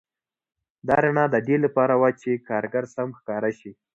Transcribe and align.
دا 0.87 0.95
رڼا 1.03 1.25
د 1.31 1.35
دې 1.47 1.55
لپاره 1.65 1.93
وه 2.01 2.09
چې 2.21 2.31
کارګر 2.49 2.83
سم 2.95 3.09
ښکاره 3.19 3.51
شي 3.59 3.71